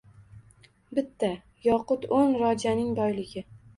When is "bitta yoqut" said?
0.99-2.09